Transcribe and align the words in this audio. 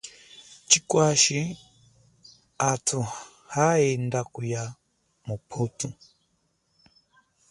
Chikwashi 0.69 1.39
athu 2.71 2.99
haenda 3.53 4.19
kuya 4.33 4.63
muputhu. 5.27 5.87